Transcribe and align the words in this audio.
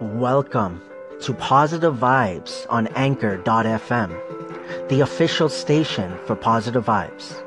Welcome 0.00 0.82
to 1.20 1.32
Positive 1.34 1.94
Vibes 1.94 2.66
on 2.68 2.88
Anchor.fm, 2.96 4.88
the 4.88 5.00
official 5.02 5.48
station 5.48 6.18
for 6.26 6.34
Positive 6.34 6.84
Vibes. 6.84 7.40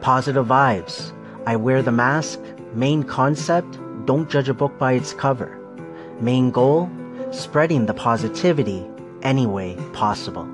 Positive 0.00 0.44
Vibes. 0.44 1.12
I 1.46 1.54
wear 1.54 1.80
the 1.80 1.92
mask. 1.92 2.40
Main 2.74 3.04
concept 3.04 3.78
don't 4.06 4.28
judge 4.28 4.48
a 4.48 4.54
book 4.54 4.76
by 4.76 4.94
its 4.94 5.14
cover. 5.14 5.56
Main 6.20 6.50
goal 6.50 6.90
spreading 7.30 7.86
the 7.86 7.94
positivity 7.94 8.84
any 9.22 9.46
way 9.46 9.76
possible. 9.92 10.48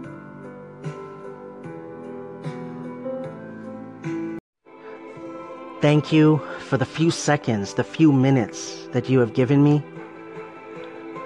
Thank 5.80 6.12
you 6.12 6.42
for 6.58 6.76
the 6.76 6.84
few 6.84 7.10
seconds, 7.10 7.74
the 7.74 7.84
few 7.84 8.12
minutes 8.12 8.88
that 8.92 9.08
you 9.08 9.20
have 9.20 9.32
given 9.32 9.64
me. 9.64 9.82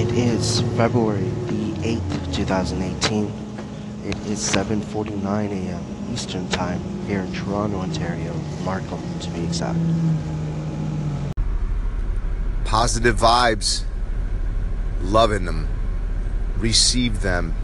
It 0.00 0.12
is 0.12 0.62
February 0.78 1.28
the 1.44 1.74
8th, 1.86 2.34
2018. 2.34 3.30
It 4.06 4.16
is 4.28 4.38
7:49 4.38 5.50
a.m. 5.50 5.84
Eastern 6.10 6.48
Time 6.48 6.80
here 7.06 7.20
in 7.20 7.30
Toronto, 7.34 7.76
Ontario, 7.76 8.32
Markham 8.64 9.02
to 9.18 9.28
be 9.28 9.44
exact. 9.44 9.78
Positive 12.64 13.14
vibes. 13.14 13.82
Loving 15.02 15.44
them. 15.44 15.68
Receive 16.56 17.20
them. 17.20 17.54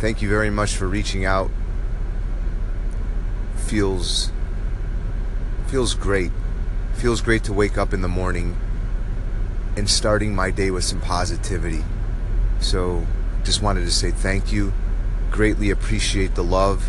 Thank 0.00 0.20
you 0.20 0.28
very 0.28 0.50
much 0.50 0.76
for 0.76 0.86
reaching 0.86 1.24
out. 1.24 1.50
Feels 3.56 4.30
feels 5.68 5.94
great. 5.94 6.32
Feels 6.92 7.22
great 7.22 7.44
to 7.44 7.54
wake 7.54 7.78
up 7.78 7.94
in 7.94 8.02
the 8.02 8.08
morning 8.08 8.58
and 9.76 9.88
starting 9.88 10.34
my 10.34 10.50
day 10.50 10.70
with 10.70 10.84
some 10.84 11.00
positivity. 11.00 11.84
So, 12.60 13.06
just 13.44 13.62
wanted 13.62 13.82
to 13.82 13.90
say 13.90 14.10
thank 14.10 14.52
you. 14.52 14.72
Greatly 15.30 15.70
appreciate 15.70 16.34
the 16.34 16.44
love 16.44 16.84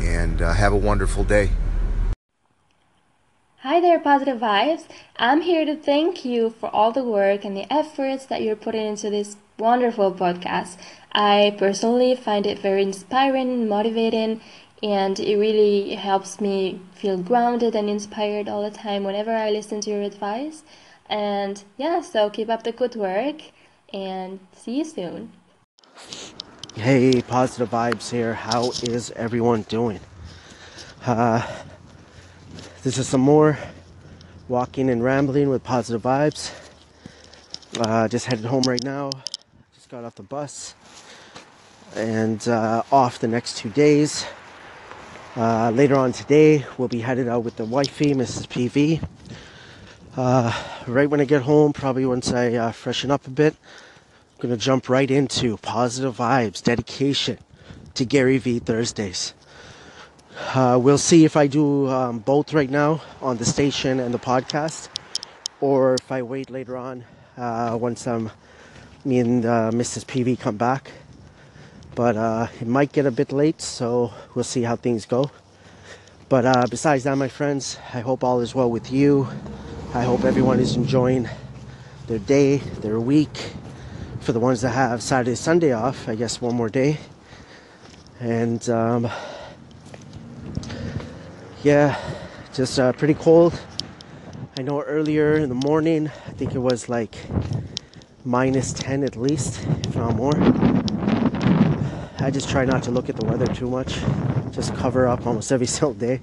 and 0.00 0.42
uh, 0.42 0.52
have 0.52 0.72
a 0.72 0.76
wonderful 0.76 1.24
day. 1.24 1.50
Hi 3.62 3.80
there, 3.80 3.98
Positive 3.98 4.38
Vibes. 4.38 4.84
I'm 5.16 5.40
here 5.40 5.64
to 5.64 5.76
thank 5.76 6.24
you 6.24 6.50
for 6.50 6.68
all 6.70 6.92
the 6.92 7.02
work 7.02 7.44
and 7.44 7.56
the 7.56 7.70
efforts 7.72 8.24
that 8.26 8.40
you're 8.42 8.56
putting 8.56 8.86
into 8.86 9.10
this 9.10 9.36
wonderful 9.58 10.12
podcast. 10.12 10.76
I 11.12 11.56
personally 11.58 12.14
find 12.14 12.46
it 12.46 12.60
very 12.60 12.82
inspiring, 12.82 13.68
motivating, 13.68 14.40
and 14.82 15.18
it 15.18 15.36
really 15.36 15.96
helps 15.96 16.40
me 16.40 16.80
feel 16.94 17.18
grounded 17.18 17.74
and 17.74 17.90
inspired 17.90 18.48
all 18.48 18.62
the 18.62 18.76
time 18.76 19.02
whenever 19.02 19.32
I 19.32 19.50
listen 19.50 19.80
to 19.82 19.90
your 19.90 20.02
advice. 20.02 20.62
And 21.08 21.62
yeah, 21.76 22.00
so 22.00 22.28
keep 22.30 22.48
up 22.48 22.62
the 22.62 22.72
good 22.72 22.94
work 22.94 23.36
and 23.92 24.40
see 24.52 24.78
you 24.78 24.84
soon. 24.84 25.32
Hey, 26.74 27.22
positive 27.22 27.70
vibes 27.70 28.10
here. 28.10 28.34
How 28.34 28.70
is 28.82 29.10
everyone 29.12 29.62
doing? 29.62 30.00
Uh, 31.04 31.46
this 32.82 32.98
is 32.98 33.08
some 33.08 33.22
more 33.22 33.58
walking 34.48 34.90
and 34.90 35.02
rambling 35.02 35.48
with 35.48 35.64
positive 35.64 36.02
vibes. 36.02 36.52
Uh, 37.78 38.08
just 38.08 38.26
headed 38.26 38.44
home 38.44 38.62
right 38.66 38.82
now. 38.84 39.10
Just 39.74 39.88
got 39.88 40.04
off 40.04 40.14
the 40.14 40.22
bus 40.22 40.74
and 41.96 42.46
uh, 42.48 42.82
off 42.92 43.18
the 43.18 43.28
next 43.28 43.56
two 43.56 43.70
days. 43.70 44.26
Uh, 45.36 45.70
later 45.70 45.96
on 45.96 46.12
today, 46.12 46.64
we'll 46.76 46.88
be 46.88 47.00
headed 47.00 47.28
out 47.28 47.44
with 47.44 47.56
the 47.56 47.64
wifey, 47.64 48.12
Mrs. 48.14 48.46
PV. 48.48 49.02
Uh, 50.18 50.52
right 50.88 51.08
when 51.08 51.20
I 51.20 51.24
get 51.24 51.42
home, 51.42 51.72
probably 51.72 52.04
once 52.04 52.32
I 52.32 52.52
uh, 52.54 52.72
freshen 52.72 53.12
up 53.12 53.28
a 53.28 53.30
bit, 53.30 53.54
I'm 53.54 54.42
going 54.42 54.52
to 54.52 54.60
jump 54.60 54.88
right 54.88 55.08
into 55.08 55.56
positive 55.58 56.16
vibes, 56.16 56.60
dedication 56.60 57.38
to 57.94 58.04
Gary 58.04 58.38
Vee 58.38 58.58
Thursdays. 58.58 59.32
Uh, 60.56 60.76
we'll 60.82 60.98
see 60.98 61.24
if 61.24 61.36
I 61.36 61.46
do 61.46 61.88
um, 61.88 62.18
both 62.18 62.52
right 62.52 62.68
now 62.68 63.00
on 63.22 63.36
the 63.36 63.44
station 63.44 64.00
and 64.00 64.12
the 64.12 64.18
podcast, 64.18 64.88
or 65.60 65.94
if 65.94 66.10
I 66.10 66.22
wait 66.22 66.50
later 66.50 66.76
on 66.76 67.04
uh, 67.36 67.78
once 67.80 68.04
um, 68.08 68.32
me 69.04 69.20
and 69.20 69.46
uh, 69.46 69.70
Mrs. 69.72 70.04
PV 70.04 70.40
come 70.40 70.56
back 70.56 70.90
but 71.94 72.16
uh, 72.16 72.48
it 72.60 72.66
might 72.66 72.90
get 72.90 73.06
a 73.06 73.12
bit 73.12 73.30
late, 73.30 73.60
so 73.60 74.12
we'll 74.34 74.42
see 74.42 74.62
how 74.62 74.74
things 74.74 75.06
go. 75.06 75.30
But 76.28 76.70
besides 76.70 77.04
that, 77.04 77.14
my 77.16 77.28
friends, 77.28 77.78
I 77.94 78.00
hope 78.00 78.24
all 78.24 78.40
is 78.40 78.52
well 78.52 78.70
with 78.70 78.90
you. 78.92 79.28
I 79.94 80.02
hope 80.02 80.24
everyone 80.24 80.60
is 80.60 80.76
enjoying 80.76 81.30
their 82.08 82.18
day, 82.18 82.58
their 82.58 83.00
week. 83.00 83.54
For 84.20 84.32
the 84.32 84.38
ones 84.38 84.60
that 84.60 84.72
have 84.72 85.02
Saturday, 85.02 85.34
Sunday 85.34 85.72
off, 85.72 86.10
I 86.10 86.14
guess 86.14 86.42
one 86.42 86.54
more 86.54 86.68
day. 86.68 86.98
And 88.20 88.68
um, 88.68 89.10
yeah, 91.62 91.98
just 92.52 92.78
uh, 92.78 92.92
pretty 92.92 93.14
cold. 93.14 93.58
I 94.58 94.62
know 94.62 94.82
earlier 94.82 95.36
in 95.36 95.48
the 95.48 95.54
morning, 95.54 96.08
I 96.08 96.30
think 96.32 96.54
it 96.54 96.58
was 96.58 96.90
like 96.90 97.16
minus 98.26 98.74
10 98.74 99.02
at 99.04 99.16
least, 99.16 99.66
if 99.86 99.96
not 99.96 100.14
more. 100.14 100.34
I 102.18 102.30
just 102.30 102.50
try 102.50 102.66
not 102.66 102.82
to 102.82 102.90
look 102.90 103.08
at 103.08 103.16
the 103.16 103.24
weather 103.24 103.46
too 103.46 103.70
much. 103.70 104.00
Just 104.50 104.74
cover 104.74 105.08
up 105.08 105.26
almost 105.26 105.50
every 105.50 105.66
single 105.78 105.94
day. 105.94 106.20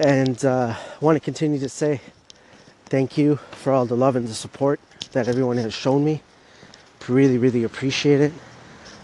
And 0.00 0.42
uh, 0.46 0.76
want 1.02 1.16
to 1.16 1.20
continue 1.20 1.58
to 1.58 1.68
say 1.68 2.00
thank 2.86 3.18
you 3.18 3.36
for 3.50 3.70
all 3.70 3.84
the 3.84 3.94
love 3.94 4.16
and 4.16 4.26
the 4.26 4.32
support 4.32 4.80
that 5.12 5.28
everyone 5.28 5.58
has 5.58 5.74
shown 5.74 6.06
me. 6.06 6.22
Really, 7.06 7.36
really 7.36 7.64
appreciate 7.64 8.22
it. 8.22 8.32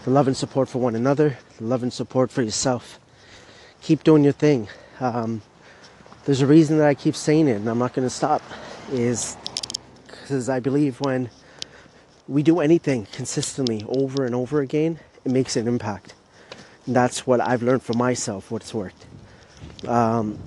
The 0.05 0.09
love 0.09 0.25
and 0.25 0.35
support 0.35 0.69
for 0.69 0.79
one 0.79 0.95
another, 0.95 1.37
the 1.59 1.65
love 1.65 1.83
and 1.83 1.93
support 1.93 2.31
for 2.31 2.41
yourself. 2.41 2.99
Keep 3.83 4.05
doing 4.05 4.23
your 4.23 4.33
thing. 4.33 4.69
Um, 4.99 5.43
there's 6.25 6.41
a 6.41 6.47
reason 6.47 6.79
that 6.79 6.87
I 6.87 6.95
keep 6.95 7.15
saying 7.15 7.47
it, 7.47 7.57
and 7.57 7.69
I'm 7.69 7.77
not 7.77 7.93
going 7.93 8.07
to 8.07 8.09
stop. 8.13 8.41
Is 8.91 9.37
because 10.07 10.49
I 10.49 10.59
believe 10.59 10.99
when 11.01 11.29
we 12.27 12.41
do 12.41 12.59
anything 12.59 13.05
consistently 13.11 13.85
over 13.87 14.25
and 14.25 14.33
over 14.33 14.61
again, 14.61 14.99
it 15.23 15.31
makes 15.31 15.57
an 15.57 15.67
impact. 15.67 16.15
And 16.87 16.95
that's 16.95 17.27
what 17.27 17.39
I've 17.39 17.61
learned 17.61 17.83
for 17.83 17.93
myself, 17.93 18.49
what's 18.49 18.73
worked. 18.73 19.05
Um, 19.87 20.39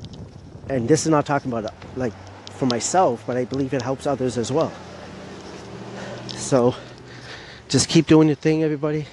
and 0.71 0.89
this 0.89 1.03
is 1.03 1.09
not 1.09 1.27
talking 1.27 1.51
about 1.53 1.75
like 1.97 2.13
for 2.53 2.67
myself, 2.67 3.25
but 3.27 3.37
I 3.37 3.45
believe 3.45 3.75
it 3.75 3.83
helps 3.83 4.07
others 4.07 4.39
as 4.39 4.53
well. 4.53 4.73
So 6.29 6.77
just 7.69 7.89
keep 7.89 8.07
doing 8.07 8.29
your 8.29 8.37
thing, 8.37 8.63
everybody. 8.63 9.07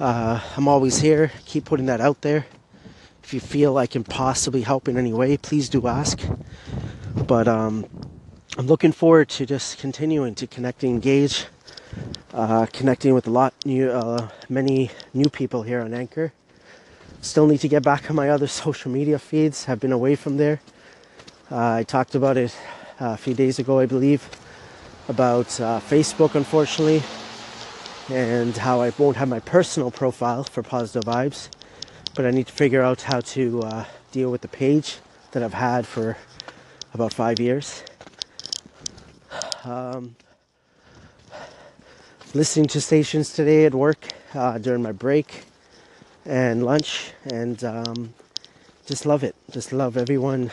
Uh, 0.00 0.40
I'm 0.56 0.66
always 0.66 0.98
here. 0.98 1.30
Keep 1.46 1.66
putting 1.66 1.86
that 1.86 2.00
out 2.00 2.22
there. 2.22 2.46
If 3.22 3.32
you 3.32 3.38
feel 3.38 3.78
I 3.78 3.86
can 3.86 4.02
possibly 4.02 4.62
help 4.62 4.88
in 4.88 4.98
any 4.98 5.12
way, 5.12 5.36
please 5.36 5.68
do 5.68 5.86
ask. 5.86 6.20
But 7.14 7.46
um, 7.46 7.86
I'm 8.58 8.66
looking 8.66 8.90
forward 8.90 9.28
to 9.30 9.46
just 9.46 9.78
continuing 9.78 10.34
to 10.36 10.46
connect 10.48 10.82
and 10.82 10.92
engage, 10.92 11.46
uh, 12.34 12.66
connecting 12.72 13.14
with 13.14 13.28
a 13.28 13.30
lot 13.30 13.54
new, 13.64 13.90
uh, 13.90 14.28
many 14.48 14.90
new 15.14 15.30
people 15.30 15.62
here 15.62 15.80
on 15.80 15.94
Anchor. 15.94 16.32
Still 17.22 17.46
need 17.46 17.60
to 17.60 17.68
get 17.68 17.82
back 17.82 18.10
on 18.10 18.16
my 18.16 18.28
other 18.28 18.46
social 18.62 18.90
media 18.90 19.18
feeds. 19.18 19.64
Have 19.64 19.80
been 19.80 19.92
away 19.92 20.14
from 20.14 20.36
there. 20.36 20.60
Uh, 21.50 21.76
I 21.76 21.82
talked 21.84 22.14
about 22.14 22.36
it 22.36 22.54
uh, 23.00 23.12
a 23.12 23.16
few 23.16 23.32
days 23.32 23.58
ago, 23.58 23.78
I 23.78 23.86
believe, 23.86 24.28
about 25.08 25.58
uh, 25.58 25.80
Facebook, 25.80 26.34
unfortunately, 26.34 27.02
and 28.14 28.54
how 28.54 28.82
I 28.82 28.92
won't 28.98 29.16
have 29.16 29.28
my 29.30 29.40
personal 29.40 29.90
profile 29.90 30.44
for 30.44 30.62
positive 30.62 31.04
vibes. 31.04 31.48
But 32.14 32.26
I 32.26 32.30
need 32.30 32.48
to 32.48 32.52
figure 32.52 32.82
out 32.82 33.00
how 33.00 33.20
to 33.20 33.62
uh, 33.62 33.84
deal 34.10 34.30
with 34.30 34.42
the 34.42 34.48
page 34.48 34.98
that 35.30 35.42
I've 35.42 35.54
had 35.54 35.86
for 35.86 36.18
about 36.92 37.14
five 37.14 37.40
years 37.40 37.82
um, 39.64 40.16
listening 42.34 42.66
to 42.66 42.80
stations 42.80 43.32
today 43.32 43.64
at 43.64 43.74
work 43.74 44.08
uh, 44.34 44.58
during 44.58 44.82
my 44.82 44.92
break 44.92 45.44
and 46.24 46.64
lunch, 46.64 47.12
and 47.24 47.62
um, 47.64 48.14
just 48.86 49.06
love 49.06 49.24
it. 49.24 49.34
Just 49.50 49.72
love 49.72 49.96
everyone 49.96 50.52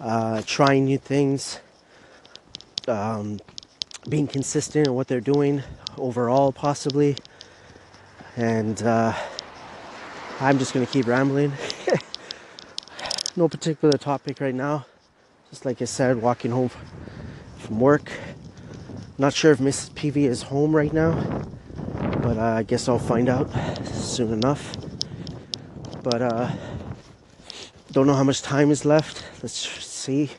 uh, 0.00 0.42
trying 0.44 0.86
new 0.86 0.98
things, 0.98 1.60
um, 2.88 3.40
being 4.08 4.26
consistent 4.26 4.88
in 4.88 4.94
what 4.94 5.08
they're 5.08 5.20
doing 5.20 5.62
overall, 5.96 6.52
possibly. 6.52 7.16
And 8.36 8.82
uh, 8.82 9.14
I'm 10.40 10.58
just 10.58 10.74
going 10.74 10.84
to 10.84 10.92
keep 10.92 11.06
rambling. 11.06 11.52
no 13.36 13.48
particular 13.48 13.96
topic 13.96 14.40
right 14.40 14.54
now. 14.54 14.86
Just 15.50 15.64
like 15.64 15.82
I 15.82 15.84
said, 15.84 16.20
walking 16.20 16.50
home 16.50 16.70
from 17.58 17.78
work. 17.78 18.10
Not 19.18 19.34
sure 19.34 19.52
if 19.52 19.58
Mrs. 19.58 19.90
PV 19.90 20.16
is 20.24 20.42
home 20.42 20.74
right 20.74 20.92
now, 20.92 21.42
but 22.22 22.38
uh, 22.38 22.42
I 22.42 22.62
guess 22.62 22.88
I'll 22.88 22.98
find 22.98 23.28
out 23.28 23.50
soon 23.84 24.32
enough. 24.32 24.76
But 26.02 26.22
uh, 26.22 26.50
don't 27.90 28.06
know 28.06 28.14
how 28.14 28.24
much 28.24 28.40
time 28.40 28.70
is 28.70 28.84
left. 28.84 29.24
Let's 29.42 29.54
see. 29.54 30.30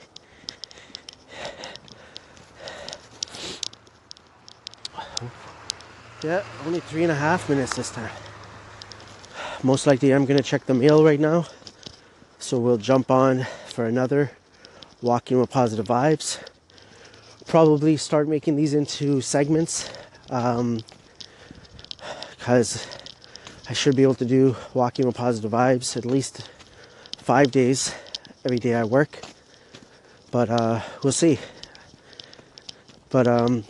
Yeah, 6.24 6.42
only 6.66 6.80
three 6.80 7.04
and 7.04 7.12
a 7.12 7.16
half 7.16 7.50
minutes 7.50 7.76
this 7.76 7.92
time. 7.92 8.10
Most 9.62 9.86
likely, 9.86 10.12
I'm 10.12 10.26
gonna 10.26 10.42
check 10.42 10.66
the 10.66 10.74
mail 10.74 11.04
right 11.04 11.20
now. 11.20 11.48
So 12.40 12.60
we'll 12.60 12.78
jump 12.78 13.12
on 13.12 13.46
for 13.68 13.86
another 13.86 14.32
walking 15.02 15.40
with 15.40 15.50
positive 15.50 15.86
vibes. 15.86 16.40
Probably 17.46 17.98
start 17.98 18.30
making 18.30 18.56
these 18.56 18.74
into 18.74 19.20
segments 19.20 19.90
because 22.44 22.86
I 23.70 23.74
should 23.74 23.96
be 23.96 24.04
able 24.04 24.16
to 24.16 24.26
do 24.26 24.58
walking 24.74 25.06
with 25.06 25.16
positive 25.16 25.50
vibes 25.50 25.96
at 25.96 26.04
least 26.04 26.50
five 27.16 27.52
days 27.52 27.96
every 28.44 28.58
day 28.58 28.74
I 28.74 28.84
work. 28.84 29.22
But 30.30 30.50
uh, 30.50 30.82
we'll 31.02 31.14
see. 31.14 31.40
But 33.10 33.28
um, 33.28 33.64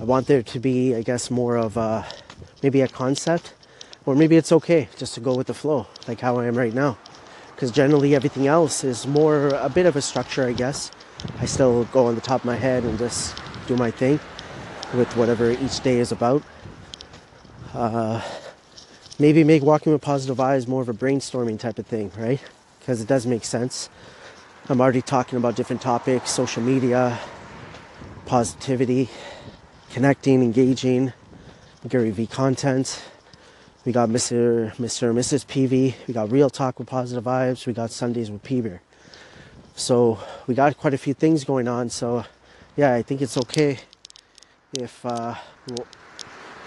I 0.00 0.04
want 0.04 0.28
there 0.28 0.42
to 0.42 0.58
be, 0.58 0.94
I 0.94 1.02
guess, 1.02 1.30
more 1.30 1.56
of 1.58 1.76
a, 1.76 2.06
maybe 2.62 2.80
a 2.80 2.88
concept, 2.88 3.52
or 4.06 4.14
maybe 4.14 4.38
it's 4.38 4.50
okay 4.50 4.88
just 4.96 5.12
to 5.16 5.20
go 5.20 5.34
with 5.34 5.48
the 5.48 5.54
flow, 5.54 5.86
like 6.08 6.20
how 6.20 6.38
I 6.38 6.46
am 6.46 6.56
right 6.56 6.72
now. 6.72 6.96
Because 7.54 7.70
generally 7.70 8.14
everything 8.14 8.46
else 8.46 8.82
is 8.82 9.06
more 9.06 9.48
a 9.48 9.68
bit 9.68 9.84
of 9.84 9.94
a 9.94 10.00
structure, 10.00 10.46
I 10.46 10.52
guess. 10.52 10.90
I 11.38 11.44
still 11.44 11.84
go 11.92 12.06
on 12.06 12.14
the 12.14 12.22
top 12.22 12.40
of 12.40 12.46
my 12.46 12.56
head 12.56 12.84
and 12.84 12.96
just 12.98 13.36
do 13.66 13.76
my 13.76 13.90
thing 13.90 14.18
with 14.94 15.16
whatever 15.16 15.50
each 15.50 15.80
day 15.80 15.98
is 15.98 16.12
about. 16.12 16.42
Uh, 17.74 18.20
maybe 19.18 19.44
make 19.44 19.62
walking 19.62 19.92
with 19.92 20.02
positive 20.02 20.36
vibes 20.36 20.68
more 20.68 20.82
of 20.82 20.88
a 20.88 20.94
brainstorming 20.94 21.58
type 21.58 21.78
of 21.78 21.86
thing, 21.86 22.10
right? 22.16 22.40
Because 22.78 23.00
it 23.00 23.08
does 23.08 23.26
make 23.26 23.44
sense. 23.44 23.90
I'm 24.68 24.80
already 24.80 25.02
talking 25.02 25.36
about 25.36 25.56
different 25.56 25.82
topics, 25.82 26.30
social 26.30 26.62
media, 26.62 27.18
positivity, 28.26 29.08
connecting, 29.90 30.42
engaging, 30.42 31.12
Gary 31.88 32.10
V 32.10 32.26
content. 32.26 33.02
We 33.84 33.92
got 33.92 34.08
Mr. 34.08 34.74
Mr. 34.76 35.10
and 35.10 35.18
Mrs. 35.18 35.46
PV. 35.46 35.94
We 36.08 36.14
got 36.14 36.32
Real 36.32 36.50
Talk 36.50 36.80
with 36.80 36.88
Positive 36.88 37.22
Vibes. 37.22 37.66
We 37.66 37.72
got 37.72 37.92
Sundays 37.92 38.30
with 38.30 38.42
PV. 38.42 38.80
So 39.76 40.18
we 40.48 40.54
got 40.54 40.76
quite 40.76 40.94
a 40.94 40.98
few 40.98 41.14
things 41.14 41.44
going 41.44 41.68
on. 41.68 41.90
So 41.90 42.24
yeah, 42.76 42.94
I 42.94 43.02
think 43.02 43.22
it's 43.22 43.36
okay 43.36 43.78
if 44.76 45.04
uh, 45.04 45.34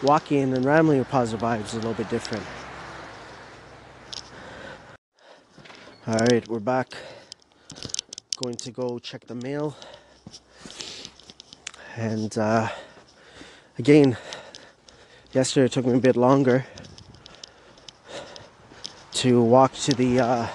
walking 0.03 0.53
and 0.53 0.65
rambling 0.65 1.00
with 1.00 1.09
positive 1.09 1.41
vibes 1.41 1.65
is 1.65 1.73
a 1.73 1.77
little 1.77 1.94
bit 1.94 2.09
different. 2.09 2.44
All 6.07 6.15
right, 6.15 6.47
we're 6.47 6.59
back. 6.59 6.94
Going 8.38 8.56
to 8.56 8.71
go 8.71 9.00
check 9.00 9.25
the 9.27 9.35
mail. 9.35 9.75
And 11.95 12.38
uh, 12.38 12.69
Again, 13.79 14.17
yesterday 15.31 15.67
it 15.67 15.71
took 15.71 15.85
me 15.85 15.94
a 15.94 16.00
bit 16.00 16.17
longer 16.17 16.65
to 19.13 19.41
walk 19.41 19.71
to 19.75 19.94
the 19.94 20.19
uh, 20.19 20.47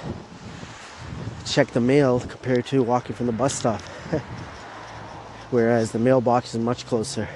check 1.46 1.68
the 1.68 1.80
mail 1.80 2.20
compared 2.20 2.66
to 2.66 2.82
walking 2.82 3.16
from 3.16 3.24
the 3.24 3.32
bus 3.32 3.54
stop. 3.54 3.80
Whereas 5.50 5.92
the 5.92 5.98
mailbox 5.98 6.54
is 6.54 6.60
much 6.60 6.84
closer. 6.84 7.26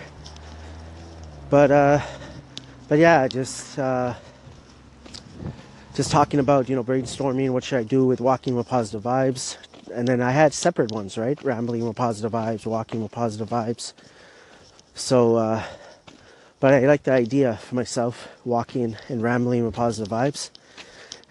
But 1.51 1.71
uh, 1.71 2.01
but 2.89 2.99
yeah, 2.99 3.27
just 3.27 3.79
uh, 3.79 4.15
just 5.95 6.11
talking 6.11 6.41
about 6.41 6.69
you 6.69 6.77
know 6.77 6.85
brainstorming 6.85 7.51
what 7.51 7.65
should 7.65 7.79
I 7.79 7.85
do 7.85 8.05
with 8.05 8.21
walking 8.21 8.55
with 8.55 8.69
positive 8.69 9.03
vibes, 9.03 9.57
and 9.95 10.07
then 10.07 10.21
I 10.21 10.33
had 10.33 10.53
separate 10.53 10.93
ones, 10.93 11.17
right? 11.17 11.43
Rambling 11.43 11.87
with 11.87 11.97
positive 11.97 12.33
vibes, 12.33 12.67
walking 12.67 13.03
with 13.03 13.13
positive 13.13 13.49
vibes. 13.49 13.95
So, 14.95 15.37
uh, 15.37 15.63
but 16.61 16.75
I 16.75 16.81
like 16.87 17.05
the 17.05 17.13
idea 17.13 17.57
for 17.57 17.77
myself, 17.77 18.29
walking 18.45 18.97
and 19.09 19.23
rambling 19.23 19.65
with 19.65 19.75
positive 19.75 20.13
vibes, 20.13 20.51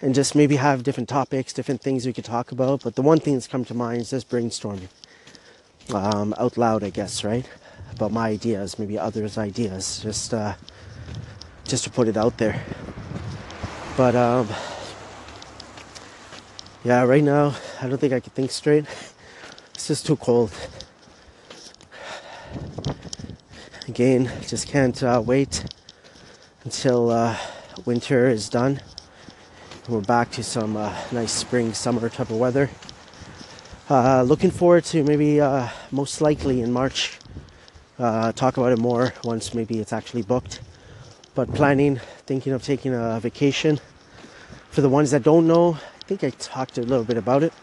and 0.01 0.15
just 0.15 0.33
maybe 0.33 0.55
have 0.55 0.81
different 0.81 1.09
topics, 1.09 1.53
different 1.53 1.81
things 1.81 2.07
we 2.07 2.13
could 2.13 2.25
talk 2.25 2.51
about. 2.51 2.83
But 2.83 2.95
the 2.95 3.03
one 3.03 3.19
thing 3.19 3.35
that's 3.35 3.47
come 3.47 3.65
to 3.65 3.75
mind 3.75 4.01
is 4.01 4.09
just 4.09 4.29
brainstorming 4.29 4.89
um, 5.93 6.33
out 6.39 6.57
loud, 6.57 6.83
I 6.83 6.89
guess, 6.89 7.23
right? 7.23 7.47
About 7.97 8.11
my 8.11 8.29
ideas, 8.29 8.79
maybe 8.79 8.97
others' 8.97 9.37
ideas, 9.37 9.99
just 10.01 10.33
uh, 10.33 10.53
just 11.65 11.83
to 11.83 11.89
put 11.89 12.07
it 12.07 12.15
out 12.15 12.37
there. 12.37 12.63
But 13.97 14.15
um, 14.15 14.47
yeah, 16.83 17.03
right 17.03 17.23
now 17.23 17.55
I 17.81 17.87
don't 17.89 17.97
think 17.97 18.13
I 18.13 18.19
can 18.19 18.31
think 18.31 18.51
straight. 18.51 18.85
It's 19.73 19.87
just 19.87 20.05
too 20.05 20.15
cold 20.15 20.51
again, 23.87 24.29
just 24.45 24.67
can't 24.67 25.01
uh, 25.01 25.23
wait 25.25 25.65
until 26.63 27.09
uh, 27.09 27.35
winter 27.85 28.27
is 28.27 28.49
done. 28.49 28.81
We're 29.87 30.01
back 30.01 30.31
to 30.31 30.43
some 30.43 30.75
uh, 30.75 30.93
nice 31.11 31.31
spring, 31.31 31.73
summer 31.73 32.09
type 32.09 32.29
of 32.29 32.37
weather. 32.37 32.69
Uh, 33.89 34.21
looking 34.23 34.51
forward 34.51 34.83
to 34.85 35.03
maybe 35.03 35.39
uh, 35.39 35.69
most 35.91 36.19
likely 36.21 36.61
in 36.61 36.71
March. 36.71 37.17
Uh, 37.99 38.31
talk 38.31 38.57
about 38.57 38.71
it 38.71 38.79
more 38.79 39.13
once 39.23 39.53
maybe 39.53 39.79
it's 39.79 39.93
actually 39.93 40.21
booked. 40.21 40.61
But 41.35 41.53
planning, 41.53 41.99
thinking 42.25 42.53
of 42.53 42.63
taking 42.63 42.93
a 42.93 43.19
vacation. 43.19 43.79
For 44.69 44.81
the 44.81 44.89
ones 44.89 45.11
that 45.11 45.23
don't 45.23 45.47
know, 45.47 45.73
I 45.73 46.03
think 46.05 46.23
I 46.23 46.29
talked 46.31 46.77
a 46.77 46.81
little 46.81 47.05
bit 47.05 47.17
about 47.17 47.43
it. 47.43 47.53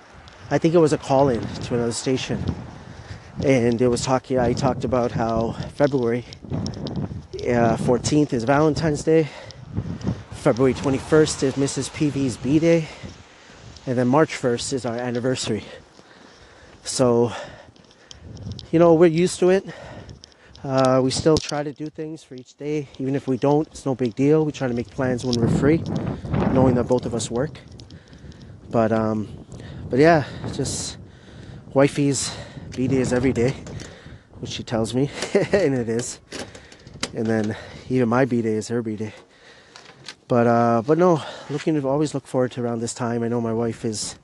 I 0.51 0.59
think 0.59 0.75
it 0.75 0.79
was 0.79 0.93
a 0.93 0.99
call 0.99 1.29
in 1.29 1.41
to 1.41 1.75
another 1.75 1.93
station 1.93 2.43
and 3.43 3.81
it 3.81 3.89
was 3.89 4.03
talking. 4.05 4.39
I 4.39 4.53
talked 4.53 4.85
about 4.85 5.13
how 5.13 5.53
February 5.75 6.25
uh, 6.53 7.77
14th 7.77 8.33
is 8.33 8.45
Valentine's 8.45 9.03
Day, 9.03 9.29
February 10.31 10.75
21st 10.75 11.43
is 11.43 11.55
Mrs. 11.55 11.91
PV's 11.91 12.37
B 12.37 12.59
Day, 12.59 12.89
and 13.87 13.99
then 13.99 14.09
March 14.09 14.35
1st 14.41 14.73
is 14.75 14.87
our 14.87 14.97
anniversary. 14.97 15.65
So, 16.85 17.33
you 18.71 18.79
know, 18.79 18.95
we're 18.95 19.07
used 19.07 19.39
to 19.41 19.51
it. 19.51 19.67
Uh, 20.65 20.99
we 21.05 21.11
still 21.11 21.37
try 21.37 21.63
to 21.63 21.75
do 21.75 21.91
things 21.91 22.25
for 22.25 22.37
each 22.37 22.57
day, 22.57 22.89
even 22.99 23.15
if 23.15 23.29
we 23.29 23.37
don't. 23.37 23.69
It's 23.69 23.85
no 23.85 23.95
big 23.95 24.15
deal. 24.15 24.47
We 24.47 24.53
try 24.53 24.67
to 24.67 24.73
make 24.73 24.89
plans 24.89 25.23
when 25.23 25.39
we're 25.39 25.59
free, 25.59 25.83
knowing 26.53 26.75
that 26.77 26.85
both 26.85 27.05
of 27.05 27.15
us 27.15 27.31
work. 27.31 27.61
But 28.71 28.91
um, 28.91 29.29
but 29.91 29.99
yeah, 29.99 30.25
just 30.55 30.97
wifey's 31.75 32.35
B 32.71 32.89
day 32.89 32.97
is 32.97 33.13
every 33.13 33.35
day, 33.35 33.55
which 34.41 34.53
she 34.53 34.63
tells 34.63 34.95
me, 34.95 35.11
and 35.53 35.75
it 35.75 35.91
is. 35.91 36.19
And 37.13 37.27
then 37.27 37.55
even 37.91 38.09
my 38.09 38.25
B 38.25 38.41
day 38.41 38.55
is 38.55 38.69
her 38.69 38.81
B 38.81 38.97
day. 38.97 39.13
But 40.29 40.47
uh, 40.47 40.83
but 40.87 40.97
no, 40.97 41.23
looking 41.51 41.79
to 41.79 41.87
always 41.87 42.15
look 42.15 42.27
forward 42.27 42.53
to 42.53 42.63
around 42.63 42.81
this 42.81 42.95
time. 42.95 43.23
I 43.23 43.29
know 43.29 43.43
my 43.43 43.53
wife 43.53 43.85
is 43.85 44.17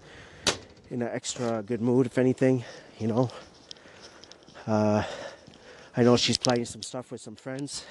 in 0.90 1.02
an 1.02 1.11
extra 1.12 1.62
good 1.62 1.82
mood, 1.82 2.06
if 2.06 2.16
anything. 2.16 2.64
You 2.99 3.09
know, 3.09 3.30
uh, 4.66 5.04
I 5.97 6.04
know 6.04 6.16
she's 6.16 6.38
playing 6.38 6.66
some 6.66 6.82
stuff 6.82 7.11
with 7.11 7.20
some 7.20 7.35
friends 7.35 7.85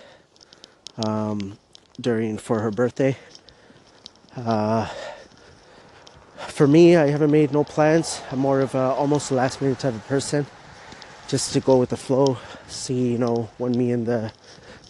um, 1.06 1.58
during 2.00 2.38
for 2.38 2.62
her 2.62 2.72
birthday. 2.72 3.18
Uh, 4.38 4.88
for 6.38 6.66
me, 6.66 6.96
I 6.96 7.08
haven't 7.08 7.32
made 7.32 7.52
no 7.52 7.66
plans. 7.66 8.22
I'm 8.32 8.40
more 8.40 8.62
of 8.62 8.74
a 8.74 8.80
almost 8.80 9.32
last 9.32 9.62
minute 9.62 9.80
type 9.80 9.96
of 9.96 10.08
person, 10.08 10.46
just 11.28 11.52
to 11.54 11.60
go 11.60 11.78
with 11.78 11.90
the 11.90 11.98
flow. 11.98 12.38
See, 12.70 13.12
you 13.12 13.18
know, 13.18 13.50
when 13.58 13.78
me 13.78 13.92
and 13.92 14.06
the 14.06 14.32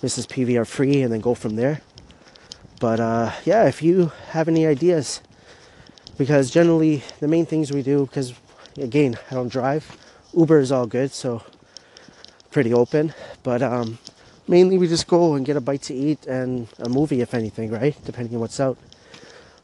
Mrs. 0.04 0.28
PV 0.28 0.60
are 0.60 0.66
free, 0.66 1.02
and 1.02 1.12
then 1.12 1.20
go 1.20 1.34
from 1.34 1.56
there. 1.56 1.82
But 2.80 3.00
uh, 3.00 3.32
yeah, 3.44 3.68
if 3.68 3.82
you 3.82 4.12
have 4.30 4.48
any 4.48 4.68
ideas, 4.68 5.22
because 6.18 6.52
generally 6.52 7.04
the 7.20 7.28
main 7.28 7.48
things 7.48 7.72
we 7.72 7.82
do, 7.82 8.06
because 8.06 8.34
again, 8.78 9.18
I 9.32 9.34
don't 9.34 9.50
drive. 9.50 9.98
Uber 10.36 10.60
is 10.60 10.72
all 10.72 10.86
good, 10.86 11.12
so 11.12 11.42
pretty 12.52 12.74
open. 12.74 13.14
But 13.44 13.62
um, 13.62 13.98
mainly 14.48 14.78
we 14.78 14.88
just 14.88 15.08
go 15.08 15.36
and 15.36 15.46
get 15.46 15.58
a 15.58 15.62
bite 15.62 15.84
to 15.84 15.94
eat 15.94 16.26
and 16.28 16.68
a 16.80 16.90
movie, 16.90 17.22
if 17.22 17.34
anything, 17.34 17.72
right? 17.72 17.96
Depending 18.06 18.36
on 18.36 18.42
what's 18.42 18.60
out. 18.60 18.78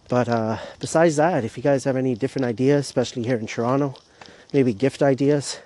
But 0.07 0.29
uh, 0.29 0.57
besides 0.79 1.15
that, 1.15 1.43
if 1.43 1.57
you 1.57 1.63
guys 1.63 1.83
have 1.85 1.97
any 1.97 2.15
different 2.15 2.45
ideas, 2.45 2.85
especially 2.85 3.23
here 3.23 3.37
in 3.37 3.47
Toronto, 3.47 3.95
maybe 4.53 4.73
gift 4.73 5.01
ideas, 5.01 5.59